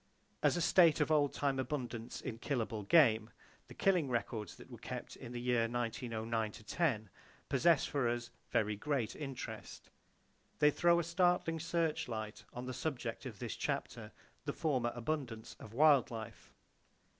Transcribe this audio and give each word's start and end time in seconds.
As 0.41 0.57
a 0.57 0.61
state 0.61 0.99
of 0.99 1.11
oldtime 1.11 1.59
abundance 1.59 2.21
in 2.21 2.39
killable 2.39 2.87
game, 2.87 3.29
the 3.67 3.75
killing 3.75 4.09
records 4.09 4.55
that 4.55 4.71
were 4.71 4.79
kept 4.79 5.15
in 5.15 5.31
the 5.31 5.39
year 5.39 5.67
1909 5.67 6.51
10 6.53 7.09
possess 7.49 7.85
for 7.85 8.09
us 8.09 8.31
very 8.49 8.75
great 8.75 9.15
interest. 9.15 9.91
They 10.57 10.71
throw 10.71 10.97
a 10.99 11.03
startling 11.03 11.59
searchlight 11.59 12.45
on 12.51 12.65
the 12.65 12.73
subject 12.73 13.27
of 13.27 13.37
this 13.37 13.55
chapter,—the 13.55 14.53
former 14.53 14.91
abundance 14.95 15.55
of 15.59 15.71
wild 15.71 16.09
life. 16.09 16.51